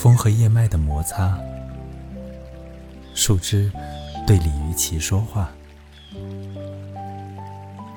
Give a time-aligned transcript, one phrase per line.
[0.00, 1.36] 风和叶脉的摩擦，
[3.16, 3.68] 树枝
[4.28, 5.50] 对鲤鱼鳍说话，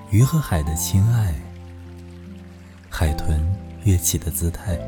[0.09, 1.31] 鱼和海的亲爱，
[2.89, 3.39] 海豚
[3.83, 4.79] 跃起的姿态。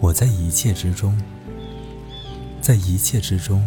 [0.00, 1.14] 我在一切之中，
[2.62, 3.62] 在一切之中，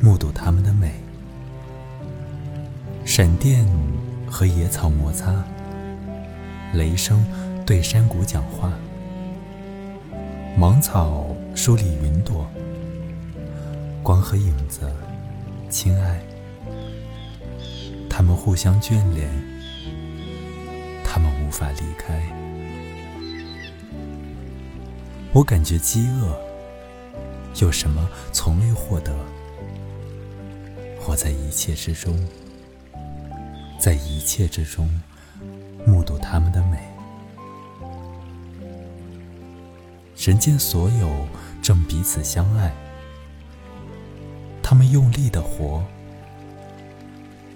[0.00, 0.92] 目睹它们的美。
[3.04, 3.64] 闪电
[4.28, 5.44] 和野草摩擦，
[6.74, 7.24] 雷声
[7.64, 8.72] 对山谷讲话，
[10.54, 12.46] 芒草梳理云朵，
[14.02, 14.92] 光和影子，
[15.70, 16.20] 亲爱，
[18.08, 19.28] 他们互相眷恋，
[21.02, 22.22] 他们无法离开。
[25.32, 26.38] 我感觉饥饿，
[27.60, 29.12] 有什么从未获得？
[31.00, 32.14] 活在一切之中，
[33.80, 34.88] 在一切之中，
[35.86, 36.62] 目睹他们的
[40.24, 41.26] 人间所有
[41.60, 42.72] 正彼此相爱，
[44.62, 45.82] 他们用力的活，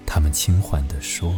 [0.04, 1.32] 他们轻缓的说。